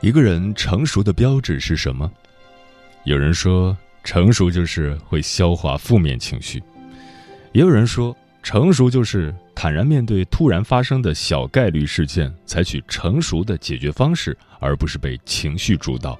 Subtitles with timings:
[0.00, 2.10] 一个人成熟的标志是什么？
[3.04, 6.58] 有人说，成熟就是会消化负面情绪；
[7.52, 16.18] 也有人说，成熟就是坦然面对突然发生的小概率事件，采取成熟的解决方式，而不是被情绪主导。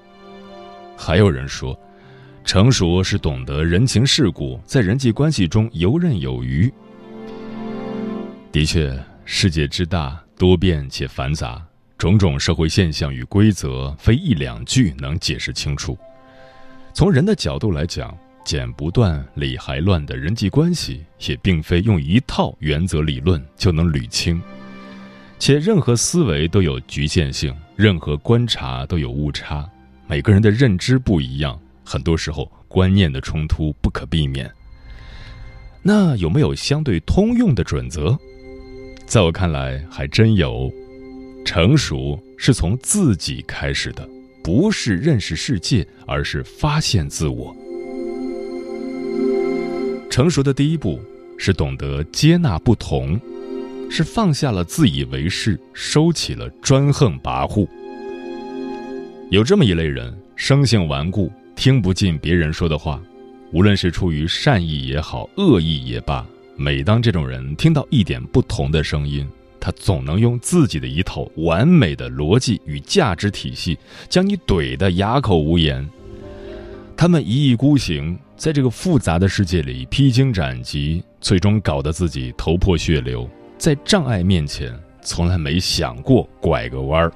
[0.95, 1.79] 还有人说，
[2.45, 6.71] 成熟是懂得人情世故，在人际关系中游刃有余。
[8.53, 8.95] 的确，
[9.25, 11.65] 世界之大，多变且繁杂。
[12.01, 15.99] 种种社会现象与规则，非一两句能解释清楚。
[16.95, 24.41] 从人的角度来讲，剪不断、理还乱的人际关系，也并非用一套原则理论就能捋清。
[25.39, 29.69] 且任何思维都有局限性，任何观察都有误差。
[30.07, 34.51] 每个人的认知不一样，很多时候观念的冲突不可避免。
[35.83, 38.19] 那有没有相对通用的准则？
[39.05, 40.73] 在我看来，还真有。
[41.53, 44.09] 成熟是从自己开始的，
[44.41, 47.53] 不是认识世界，而是发现自我。
[50.09, 51.01] 成熟的第一步
[51.37, 53.21] 是懂得接纳不同，
[53.91, 57.67] 是放下了自以为是，收起了专横跋扈。
[59.33, 63.03] 有这么一类人，生性顽固，听不进别人说的话，
[63.53, 66.25] 无论是出于善意也好，恶意也罢，
[66.55, 69.27] 每当这种人听到一点不同的声音，
[69.61, 73.79] 他总能用自己的一套完美的逻辑与价值体系，
[74.09, 75.87] 将你怼得哑口无言。
[76.97, 83.29] 他们一意孤行，在这个复杂的世界里披荆斩棘，最终搞得自己头破血流。
[83.59, 87.13] 在障碍面前，从来没想过拐个弯儿。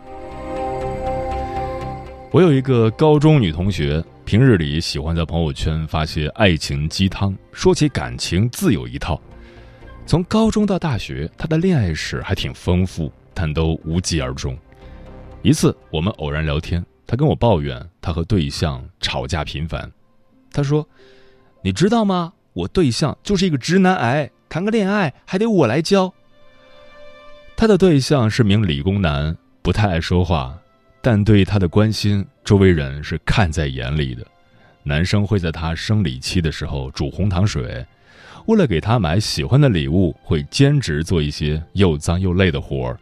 [2.31, 9.21] 我有一个高中女同学，平日里喜欢在朋友圈发些爱情鸡汤，说起感情自有一套。
[10.07, 14.57] 从高中到大学，他的恋爱史还挺丰富，但都无疾而终。
[15.43, 19.91] 一次，我们偶然聊天，他跟我抱怨他和对象吵架频繁。
[20.53, 20.87] 他说
[21.63, 22.33] ：“你知道吗？
[22.53, 26.13] 我对象就是一个直男癌，谈个恋爱还得我来教。”
[27.57, 30.57] 他的对象是名理工男，不太爱说话，
[31.01, 34.25] 但对他的关心，周围人是看在眼里的。
[34.83, 37.85] 男生会在他生理期的时候煮红糖水。
[38.47, 42.99] 为了给他买喜欢的礼物，会兼职做一些又脏又累的活儿。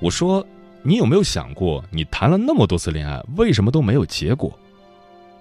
[0.00, 0.44] 我说
[0.82, 4.52] ：“你有没有想过，你谈了那么多次恋爱，为什么都没有结果？”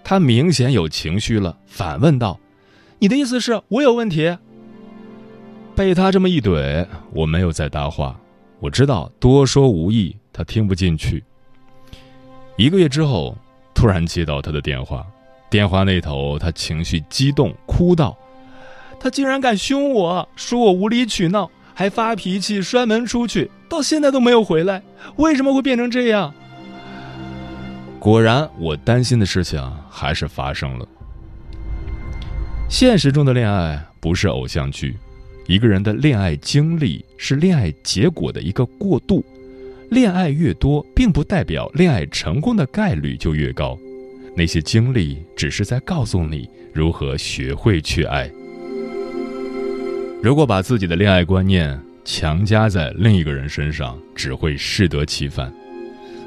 [0.04, 2.40] 他明显有情绪了，反问道
[3.00, 4.38] ：“你的意思是我有问题？”
[5.76, 8.20] 被他这么一怼，我没有再搭话。
[8.60, 11.24] 我知道多说无益，他听不进去。
[12.58, 13.36] 一个月之后，
[13.74, 15.04] 突然接到他的电话，
[15.50, 18.16] 电话那头他情绪激动，哭道。
[19.04, 24.82] 他竟然敢凶我，说我无理取闹，还发脾气摔门出去，到现在都没有回来。
[25.18, 26.34] 为什么会变成这样？
[28.00, 30.88] 果然，我担心的事情还是发生了。
[32.70, 34.96] 现实中的恋爱不是偶像剧，
[35.48, 39.22] 一个人的恋爱经历是恋爱结果的一个过渡。
[39.90, 43.78] 恋爱越多，并不代表恋爱成功的概率就越高。
[44.34, 48.32] 那些经历只是在告诉你如何学会去爱。
[50.24, 55.54] 如果把自己的恋爱观念强加在另一个人身上，只会适得其反。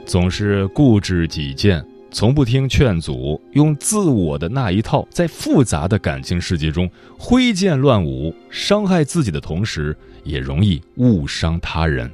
[0.04, 12.12] 总是固执己见，从不听劝阻，用自我的那一套，在复杂的感情世界中挥剑乱舞，伤害自己的同时，也容易误伤他人。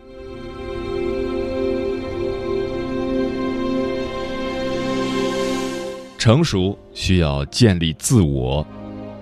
[6.17, 8.65] 成熟需要建立自我，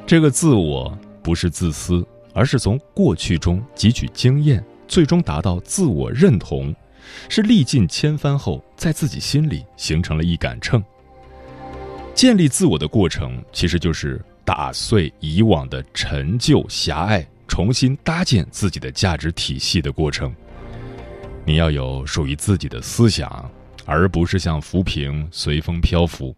[0.07, 2.07] 这个自我不是自私。
[2.33, 6.75] 而是从过去中汲取经验，最终达到自我认同，
[7.29, 10.83] 是历尽千帆后，在自己心里形成了一杆秤。
[12.15, 20.35] 建立自我的过程，其实就是打碎以往的陈旧狭隘，重新搭建自己的价值体系的过程。
[21.47, 23.51] 你要有属于自己的思想，
[23.87, 26.37] 而不是像浮萍随风漂浮。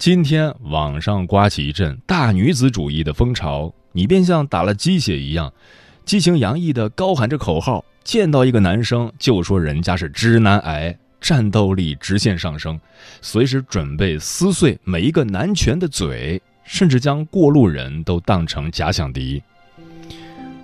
[0.00, 5.52] 今天网上刮起一阵大女子主义的风潮，你便像打了鸡血一样，
[6.06, 12.80] 激情洋溢的高喊着口号，见到一个男生就说人家是直男癌，战斗力直线上升，
[13.20, 19.42] 随时准备撕碎每一个男权的嘴，甚至将过路人都当成假想敌。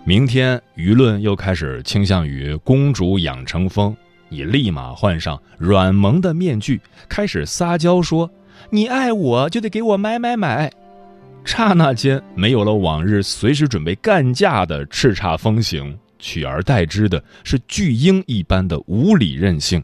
[0.04, 3.94] 明天舆论又开始倾向于公主养成风，
[4.30, 8.30] 你立马换上软萌的面具，开始撒娇说
[8.70, 10.72] ：“你爱我就得给我买买买。”
[11.44, 19.82] 刹那间，没有了往日随时准备干架的叱咤风行，取而代之的是巨婴一般的无理任性。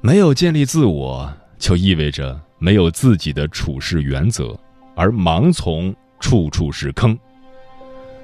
[0.00, 4.56] 没有建立自我，就意味着没有自己的处事原则，
[4.94, 7.18] 而盲从处处是坑。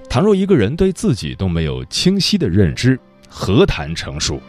[0.08, 2.96] 倘若一个人对自己都没有清晰的认知，
[3.28, 4.40] 何谈成熟？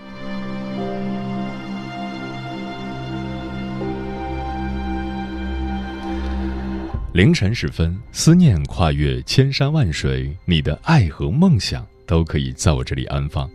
[7.13, 13.47] 凌晨时分，思念跨越千山万水，你的爱和梦想都可以在我这里安放。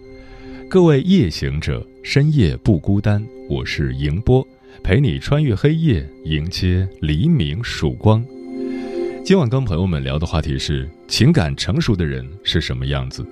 [0.71, 3.21] 各位夜行者，深夜不孤单，
[3.51, 4.47] 我是迎波，
[4.85, 8.25] 陪你穿越黑夜，迎接黎明曙光。
[9.25, 13.27] 今晚跟朋友们聊的话题是情感成熟的人是什么样子。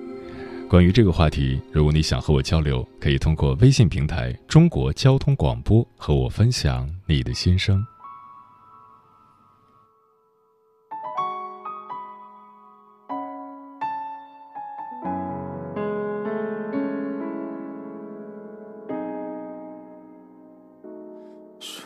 [0.68, 7.86] 关于这个话题，如果你想和我交流，可以通过微信平台“中国交通广播”和我分享你的心声。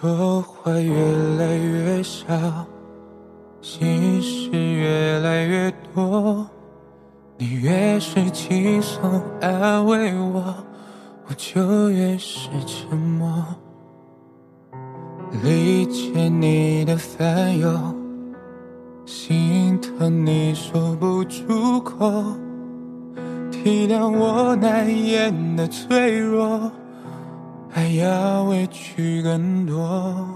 [0.00, 0.94] 说话越
[1.38, 2.26] 来越少。
[3.61, 6.49] 心事越来越多，
[7.37, 10.55] 你越是轻松安慰我，
[11.26, 13.44] 我就越是沉默。
[15.43, 17.70] 理解你的烦忧，
[19.05, 22.25] 心疼你说不出口，
[23.50, 26.73] 体谅我难言的脆弱，
[27.71, 30.27] 还要委屈更多。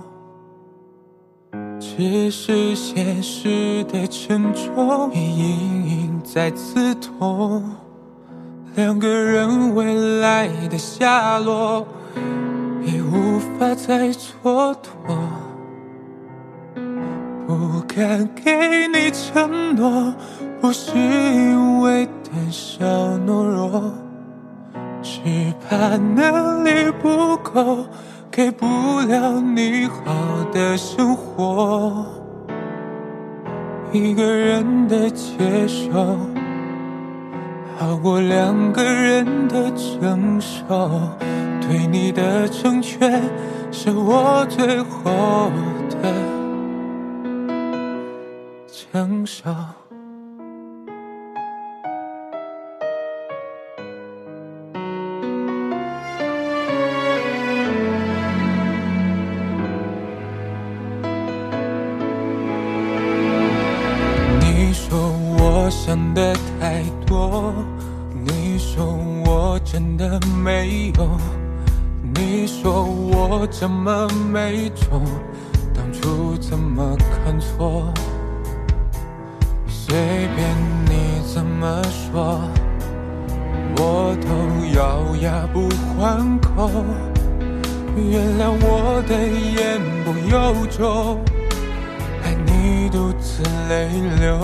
[1.78, 5.20] 只是现实的沉重，隐
[5.86, 7.62] 隐在刺痛。
[8.76, 11.86] 两个人未来的下落，
[12.84, 14.74] 已无法再蹉跎。
[17.46, 20.12] 不敢给你承诺，
[20.60, 22.84] 不是因为胆小
[23.18, 23.92] 懦弱，
[25.04, 25.20] 只
[25.68, 27.86] 怕能力不够。
[28.30, 28.66] 给不
[29.06, 30.12] 了你好
[30.52, 32.04] 的生活，
[33.92, 36.18] 一个人的接受，
[37.78, 40.90] 好过两个人的承受。
[41.60, 43.22] 对你的成全，
[43.70, 45.48] 是我最后
[45.90, 46.12] 的
[48.66, 49.44] 承受。
[65.94, 67.54] 想的太多，
[68.12, 68.84] 你说
[69.24, 71.08] 我真的没有，
[72.12, 75.00] 你说我这么没种，
[75.72, 77.94] 当初怎么看错？
[79.68, 79.94] 随
[80.34, 82.40] 便你怎么说，
[83.76, 86.72] 我都咬牙不还口。
[87.96, 89.14] 原谅我的
[89.54, 91.20] 言不由衷，
[92.20, 94.40] 害你独自泪流。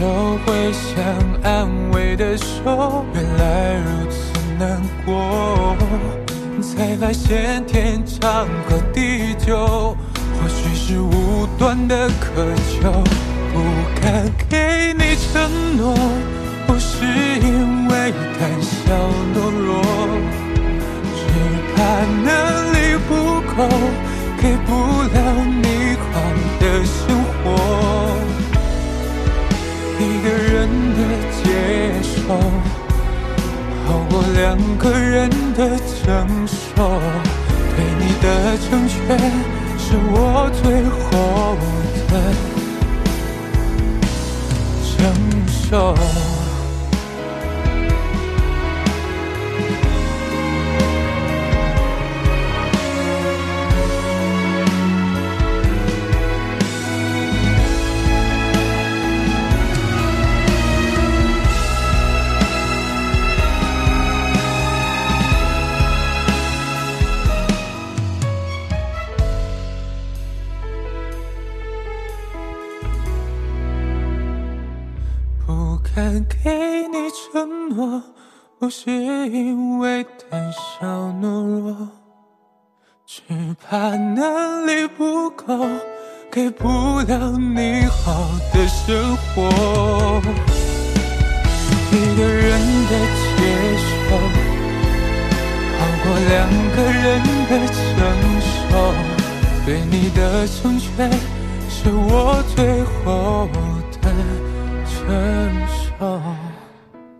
[0.00, 0.06] 收
[0.46, 1.04] 回想
[1.42, 5.76] 安慰的手，原来如此难过。
[6.62, 9.94] 才发现天长和地久，
[10.40, 12.42] 或许是无端的渴
[12.80, 12.90] 求。
[13.52, 13.60] 不
[14.00, 15.94] 敢给你承诺，
[16.66, 18.94] 不是因为胆小
[19.34, 19.82] 懦弱，
[21.14, 21.20] 只
[21.76, 21.78] 怕
[22.24, 23.12] 能力不
[23.54, 23.68] 够，
[24.40, 24.72] 给不
[25.12, 26.22] 了你好
[26.58, 28.29] 的生活。
[30.20, 31.00] 一个人的
[31.32, 31.48] 接
[32.02, 32.36] 受，
[33.86, 37.00] 好过两个人的承受。
[37.74, 38.26] 对你的
[38.58, 39.18] 成全，
[39.78, 41.56] 是我最后
[42.10, 42.12] 的
[44.84, 44.92] 承
[45.48, 45.94] 受。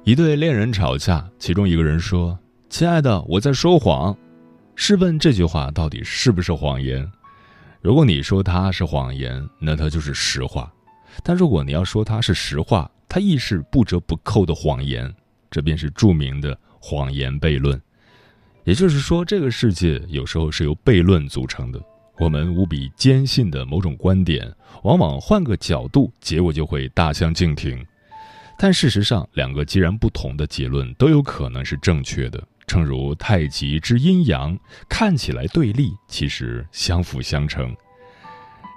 [0.05, 2.39] 一对恋人吵架，其中一个人说
[2.71, 4.17] ：“亲爱的，我在说谎。”
[4.75, 7.07] 试问这句话到底是不是谎言？
[7.83, 10.65] 如果你说它是谎言，那它就是实话；
[11.23, 15.13] 但如果你要说它是实话，它亦是不折不扣的谎言。
[15.51, 17.79] 这便是著名的谎言悖论。
[18.65, 21.79] 也就是说，这个世界有时候是由悖论组成的。
[22.19, 24.51] 我们无比坚信的某种观点，
[24.85, 27.85] 往往换个角度，结果就会大相径庭。
[28.63, 32.47] 但事实上，两个截然不同的结论都有可能是正确的。
[32.67, 34.55] 正如太极之阴阳，
[34.87, 37.75] 看起来对立，其实相辅相成。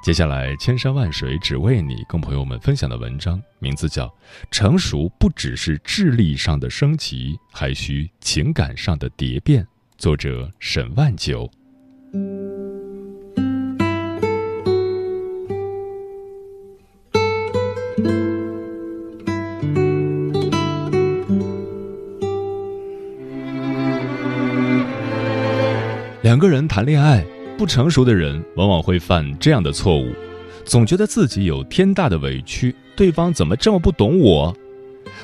[0.02, 4.08] 接下来，千山万水只为你，跟朋友们分享的文章名字叫
[4.50, 9.64] 《成熟不只是智力上的升级，还需情感上的蝶变》，
[9.98, 11.52] 作者沈万九。
[26.34, 27.24] 两个人谈恋爱，
[27.60, 30.12] 不成熟的人往往会犯这样的错误，
[30.66, 34.52] 总觉得自己有天大的委屈，对方怎么这么不懂我？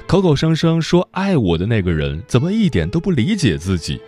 [0.06, 4.00] 口口声声说爱我的那个人，怎么一点都不理解自己？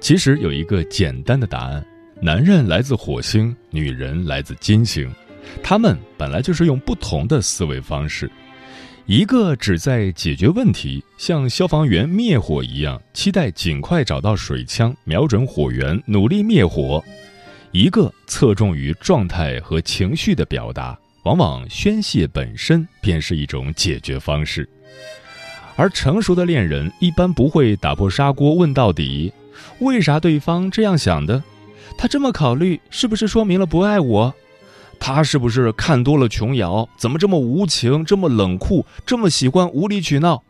[0.00, 1.82] 其实有一个简单的答案：
[2.20, 5.10] 男人来自火星，女人来自金星，
[5.62, 8.30] 他们本来就是用不同的思维方式。
[9.06, 17.02] 一个只在解决问题，像消防员灭火一样，期待尽快找到水枪，瞄准火源，努力灭火；
[17.72, 24.68] 一个侧重于状态和情绪的表达，往往宣泄本身便是一种解决方式。
[25.74, 29.32] 而成熟的恋人一般不会打破砂锅问到底：
[29.80, 31.42] 为啥对方这样想的？
[31.98, 34.34] 他这么考虑，是不是说明了不爱我？
[35.04, 36.88] 他是不是看多了琼瑶？
[36.96, 40.40] 怎么这么无情，这么冷酷，这么喜欢无理取闹？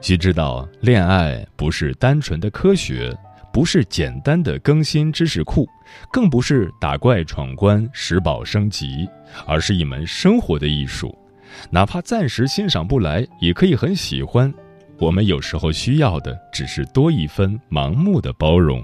[0.00, 3.12] 须知道，恋爱不是单纯的科学，
[3.52, 5.66] 不是简单的更新知识库，
[6.12, 9.08] 更不是打怪闯关、拾宝升级，
[9.48, 11.12] 而是一门生活的艺术。
[11.70, 14.54] 哪怕暂时欣赏不来，也可以很喜欢。
[15.00, 18.80] 我们有时候需要的，只是多一分盲目的包容。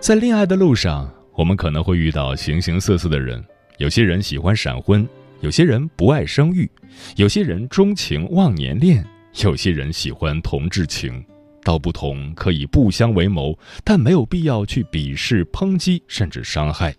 [0.00, 1.08] 在恋爱的路上。
[1.36, 3.44] 我们可能会遇到形形色色的人，
[3.76, 5.06] 有些人喜欢闪婚，
[5.40, 6.68] 有些人不爱生育，
[7.16, 9.04] 有些人钟情忘年恋，
[9.44, 11.22] 有些人喜欢同志情。
[11.62, 16.94] 道不同可以不相为谋，但没有必要去鄙视、抨击，甚至伤害。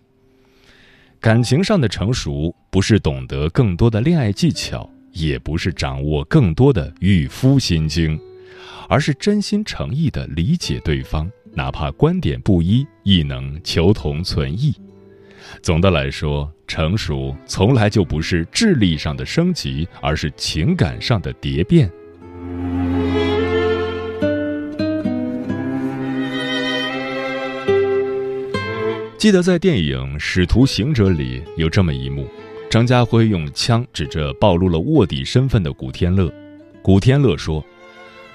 [1.18, 8.20] 感情上的成熟，不是懂得更多的恋爱技巧，也不是掌握更多的御夫心经，
[8.88, 11.28] 而是真心诚意的理解对方。
[11.58, 14.72] 哪怕观点不一，亦能求同存异。
[15.60, 21.90] 总的来说，成熟从来就不是智力上的升级，而是情感上的蝶变。
[29.16, 32.28] 记得在电影《使徒行者》里有这么一幕：
[32.70, 36.32] 张家辉用枪指着暴露了卧底身份的古天乐，
[36.82, 37.64] 古天乐说：“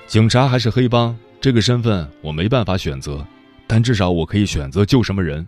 [0.07, 3.21] 警察还是黑帮？”这个身份我没办法选择，
[3.67, 5.45] 但至少我可以选择救什么人。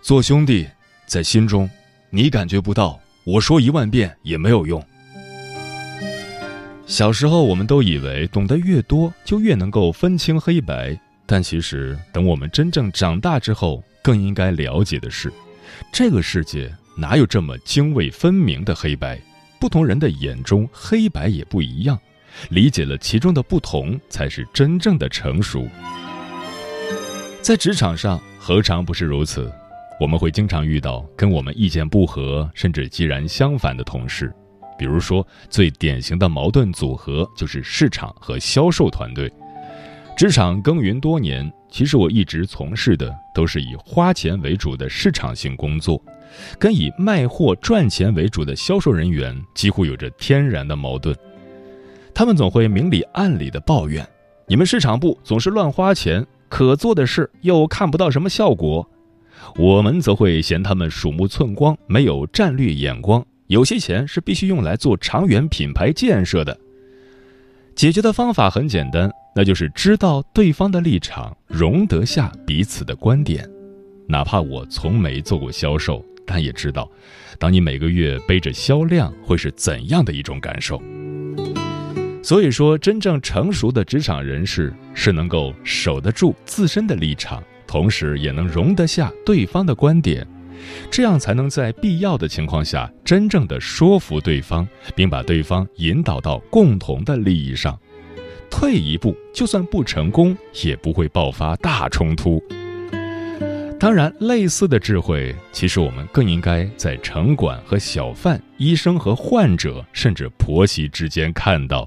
[0.00, 0.66] 做兄弟，
[1.04, 1.68] 在心中，
[2.08, 4.82] 你感觉不到，我说一万遍也没有用。
[6.86, 15.30] 小时候，我们都以为懂得越多，就越能够分清黑白，但其实，等我们真正长大之后，更应该了解的是，
[15.92, 19.20] 这个世界哪有这么泾渭分明的黑白？
[19.60, 22.00] 不同人的眼中，黑白也不一样。
[22.50, 25.68] 理解了其中的不同，才是真正的成熟。
[27.40, 29.52] 在职场上，何尝不是如此？
[30.00, 34.34] 我们会经常遇到跟我们意见不合，甚至截然相反的同事。
[34.76, 39.32] 比如说，最典型的矛盾组合就是市场和销售团队。
[40.16, 46.02] 职场耕耘多年，其实我一直从事的都是以花钱为主的市场性工作，
[46.58, 51.16] 跟以卖货赚钱为主的销售人员几乎有着天然的矛盾。
[52.14, 54.06] 他们总会明里暗里的抱怨
[54.46, 58.88] ：“你们市场部总是乱花钱，可做的事又看不到什么效果。”
[59.56, 63.24] 我们则会嫌他们鼠目寸光，没有战略眼光。
[63.48, 66.58] 有些钱是必须用来做长远品牌建设的。
[67.74, 73.46] 解决的方法很简单，那就是知道对方的立场，容得下彼此的观点。
[74.08, 76.88] 哪怕我从没做过销售，但也知道，
[77.38, 80.80] 当你每个月背着销量，会是怎样的一种感受。
[82.24, 90.26] 所以说，真正成熟的职场人士是能够守得住自身的立场，同时也能容得下对方的观点。
[90.90, 94.66] 这样才能在必要的情况下，真正的说服对方，
[94.96, 97.78] 并把对方引导到共同的利益上。
[98.50, 102.42] 退一步，就算不成功，也不会爆发大冲突。
[103.78, 111.86] 当然，类似的智慧，其实我们更应该在城管和小贩、医生和患者，甚至婆媳之间看到。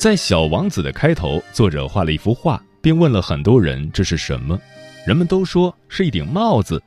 [0.00, 4.58] 在《小王子》的开头，作者画了一幅画，并问了很多人这是什么。
[5.06, 6.82] 人们都说是一顶帽子，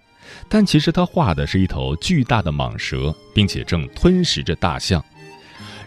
[0.50, 5.00] 但其实他画的是一头巨大的蟒蛇，并且正吞食着大象。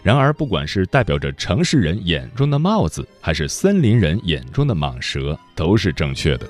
[0.01, 6.47] 然而，不管是代表着城市人眼中的帽子，还是森林人眼中的蟒蛇，都是正确的。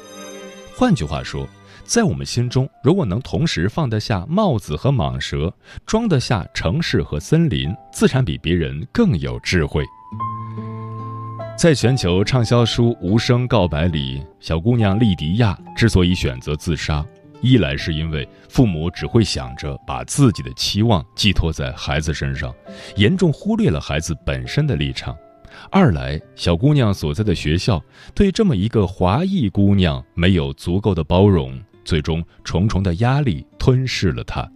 [0.76, 1.50] 换句话说，
[1.86, 5.52] 在我们心中，如果能同时放得下帽子和蟒蛇，
[5.88, 9.84] 装得下城市和森林，自然比别人更有智慧。
[11.58, 17.04] 在全球畅销书《无声告白》里，小姑娘莉迪亚之所以选择自杀，
[17.42, 22.54] 一来是因为父母只会想着把自己的期望寄托在孩子身上，
[22.96, 25.16] 严重忽略了孩子本身的立场；
[25.72, 34.48] 二来，小姑娘所在的学校对这么一个华裔姑娘没有足够的包容，最终重重的压力吞噬了她。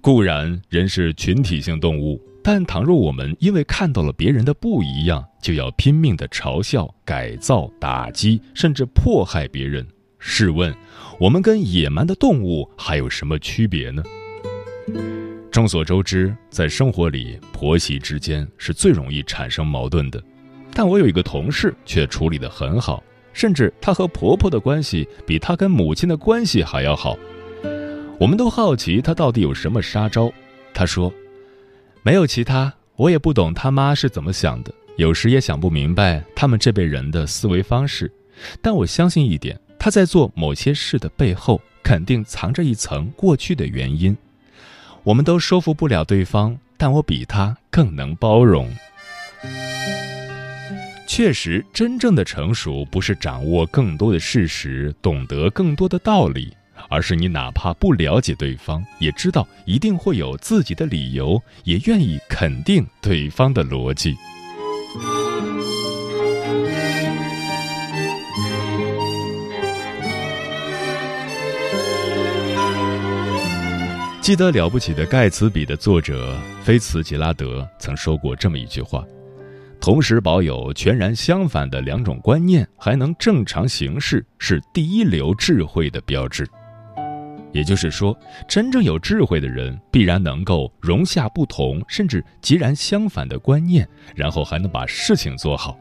[0.00, 2.22] 固然，人是群体性动物。
[2.44, 9.86] 但倘若我们因为看到了别人的不一样，就要拼命的嘲笑、改造、打击，甚至迫害别人，
[10.18, 10.74] 试问，
[11.20, 14.02] 我们跟野蛮的动物还有什么区别呢？
[15.52, 20.20] 众所周知，在生活里，婆媳之间是最容易产生矛盾的。
[20.74, 27.16] 但我有一个同事却处理得很好，甚至她和婆婆的关系比她跟母亲的关系还要好。
[28.18, 30.32] 我们都好奇她到底有什么杀招，
[30.74, 31.12] 她说。
[32.04, 38.10] 没有其他，我也不懂他妈是怎么想的，有时也想不明白他们这辈人的思维方式。
[38.60, 44.16] 但我相信一点，他在做某些事的背后，肯定藏着一层过去的原因。
[45.04, 48.68] 我们都说服不了对方，但我比他更能包容。
[51.06, 56.52] 确实，真正的成熟不是掌握更多的事实，懂得更多的道理。
[56.88, 64.16] 而是你哪怕不了解对方，也知道一定会有自己的理由，也愿意肯定对方的逻辑。
[74.20, 79.04] 记得《了不起的盖茨比》的作者菲茨杰拉德曾说过这么一句话
[79.82, 86.48] ：“同时保有全然相反的两种观念，还能正常行事，是第一流智慧的标志。”
[87.52, 95.78] 也就是说，真正有智慧的人必然能够容下不同甚至截然相反的观念，然后还能把事情做好。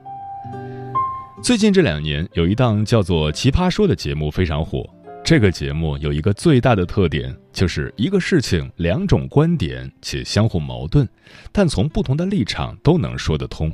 [1.42, 4.88] 最近这两年，有一档叫做《奇葩说》的节目非常火。
[5.24, 11.08] 这个节目有一个最大的特点，就是一个事情两种观点且相互矛盾，
[11.52, 13.72] 但从不同的立场都能说得通。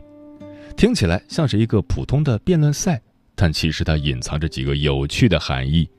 [0.76, 3.02] 听起来像是一个普通的辩论赛，
[3.34, 5.90] 但其实它隐藏着几个有趣的含义。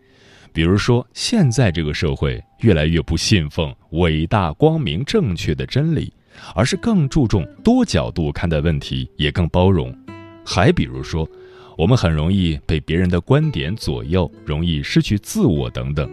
[0.53, 6.13] 比如说，现在这个社会越来越不信奉伟大、光明、正确的真理，
[6.55, 9.97] 而是更注重多角度看待问题，也更包容。
[10.45, 11.29] 还比如说，
[11.77, 16.11] 我们很容易被别人的观点左右，容易失去自我等等。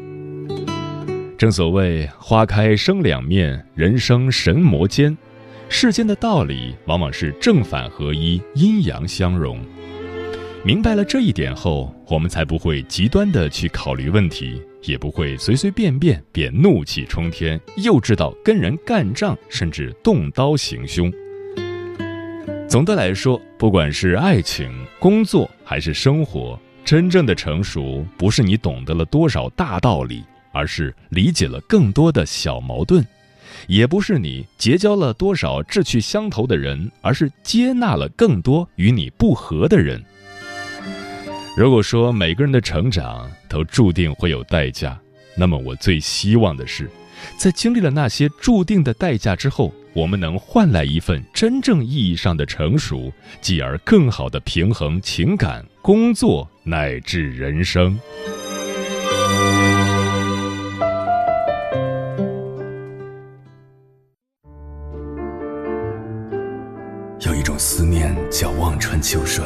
[1.38, 5.18] 正所谓“花开生两面，人生神魔间”，
[5.68, 9.60] 世间的道理往往是正反合一，阴阳相融。
[10.66, 21.14] 明白了这一点后，我们才不会极端的去考虑问题，也不会随随便便便怒气冲天，幼稚到跟人干仗，甚至动刀行凶。
[22.68, 33.04] 总的来说，不管是爱情、工作还是生活，真正的成熟不是你懂得了多少大道理，而是理解了更多的小矛盾；
[33.68, 40.04] 也不是你结交了多少志趣相投的人，而是接纳了更多与你不合的人。
[41.58, 45.00] 如果说每个人的成长都注定会有代价，
[45.38, 46.90] 那么我最希望的是，
[47.38, 49.74] 在经历了那些注定的代价之后。
[49.96, 57.98] 我们能换来一份真正意义上的成熟，继而更好的平衡情感、工作乃至人生。
[67.26, 69.46] 有一种思念叫望穿秋水，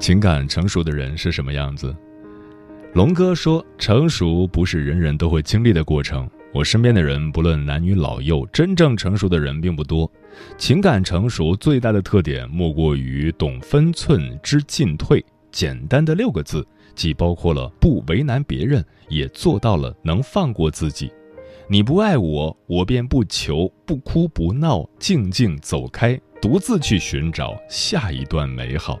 [0.00, 1.94] 情感成熟的人是什么样子？
[2.94, 10.10] 龙哥说：“成熟不是人人都会经历的过程。”我身边的人，不论男女老幼，真正成熟的人并不多。
[10.56, 15.22] 情感成熟最大的特点，莫过于懂分寸、知进退。
[15.52, 21.12] 简单的六个字，既包括了不为难别人，也做到了能放过自己。
[21.68, 28.98] 你不爱我，我便不求，不哭不闹，静静走开，独自去寻找下一段美好。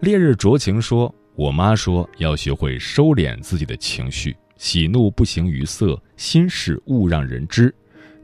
[0.00, 7.74] 烈日灼情说：“我妈说要学会收敛自己的情绪。”喜怒不形于色，心事勿让人知。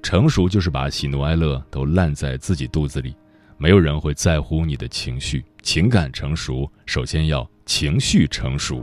[0.03, 3.15] 成熟就是把喜怒哀乐都烂在自己肚子里，
[3.59, 5.45] 没有人会在乎你的情绪。
[5.63, 8.83] 情感成熟，首先要情绪成熟。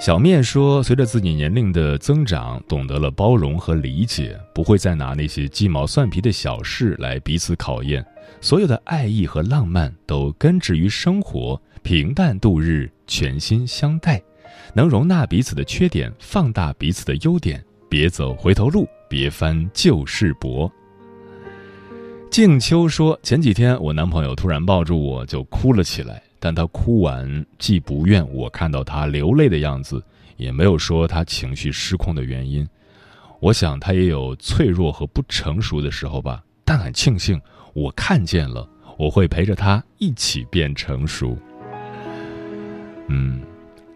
[0.00, 8.04] 小面说，随着自己年龄的增长，懂得了包容和理解，不会再拿那些鸡毛蒜皮的小事来彼此考验。
[8.40, 14.22] 所有的爱意和浪漫都根植于生活，平淡度日，全心相待。
[14.72, 20.70] 能容纳彼此的缺点，放大彼此的优点，别走回头路，别翻旧事薄。
[22.30, 30.02] 静秋说：“前几天我男朋友突然抱住我就哭了起来，但他哭完既不愿我看到他流泪的样子，
[30.36, 32.68] 也没有说他情绪失控的原因。
[33.40, 37.40] 我想他也有脆弱和不成熟的时候吧，但很庆幸
[37.74, 41.36] 我看见了，我会陪着他一起变成熟。”
[43.08, 43.40] 嗯。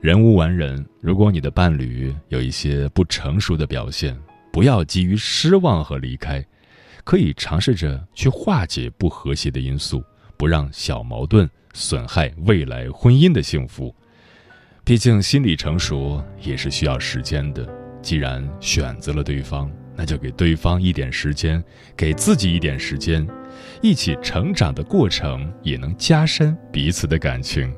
[0.01, 4.21] 人无完人，如果你的伴侣有一些不成熟的表现，
[4.53, 6.45] 不要急于失望和离开，
[7.05, 10.03] 可以尝试着去化解不和谐的因素，
[10.43, 13.95] 不让小矛盾损害未来婚姻的幸福。
[14.83, 17.65] 毕竟心理成熟也是需要时间的。
[18.03, 21.63] 既然选择了对方，那就给对方一点时间，
[21.97, 23.25] 给自己一点时间，
[23.81, 27.73] 一起成长的过程也能加深彼此的感情。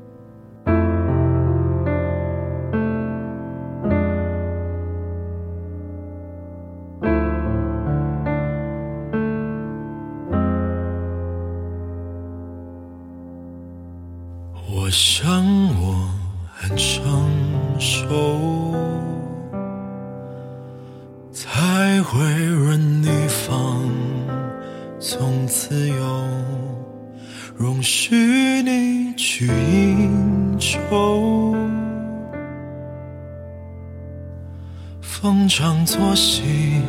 [35.01, 36.81] 逢场作戏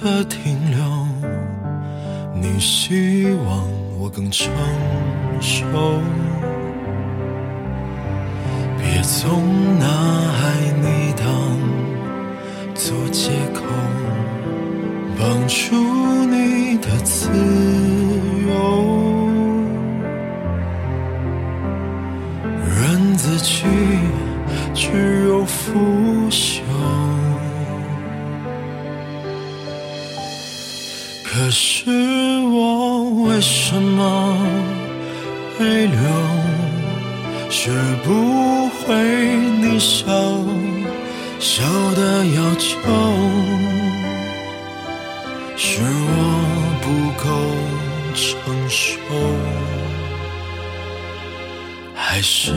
[0.00, 0.78] 的停留，
[2.34, 3.64] 你希望
[3.98, 4.50] 我更成
[5.40, 5.66] 熟，
[8.78, 11.26] 别总拿爱你当
[12.74, 13.62] 做借口，
[15.18, 15.74] 绑住
[16.26, 17.28] 你的自
[18.48, 19.05] 由，
[23.26, 23.64] 自己
[24.72, 25.72] 只有腐
[26.30, 26.60] 朽。
[31.24, 31.90] 可是
[32.46, 34.38] 我为什么
[35.58, 35.98] 泪流？
[37.50, 37.72] 学
[38.04, 38.94] 不会
[39.60, 40.06] 你笑
[41.40, 41.64] 笑
[41.96, 42.78] 的要求，
[45.56, 46.20] 是我
[46.80, 46.86] 不
[47.24, 47.26] 够
[48.14, 48.24] 成
[48.68, 48.94] 熟，
[51.92, 52.52] 还是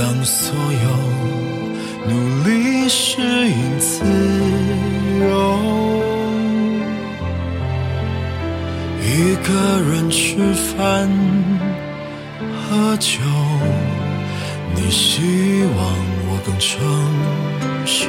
[0.00, 0.88] 当所有，
[2.08, 4.02] 努力适应自
[5.20, 6.02] 由，
[9.04, 9.48] 一个
[9.92, 11.06] 人吃饭
[12.40, 13.20] 喝酒，
[14.74, 15.78] 你希望
[16.30, 16.70] 我更成
[17.84, 18.00] 熟。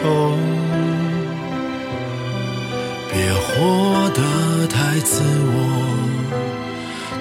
[3.11, 4.21] 别活得
[4.67, 5.55] 太自我、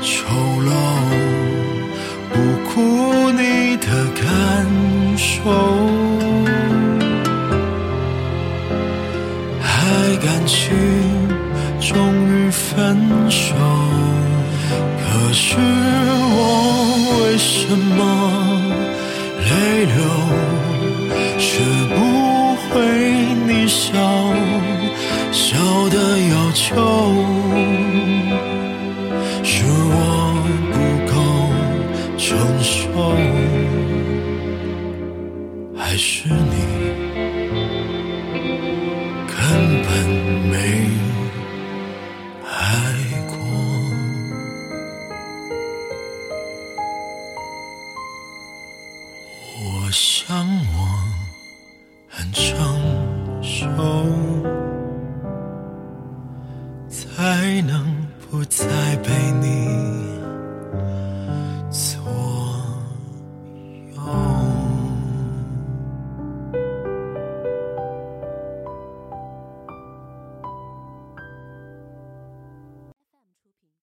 [0.01, 0.17] 丑
[0.63, 0.71] 陋，
[2.73, 4.23] 顾你的感
[5.17, 5.51] 受，
[9.61, 9.67] 爱
[10.25, 10.59] 感情
[11.81, 11.91] 终
[12.29, 12.97] 于分
[13.29, 13.55] 手，
[14.99, 16.39] 可是我
[17.25, 18.01] 为什么
[19.49, 19.51] 泪
[19.87, 19.95] 流，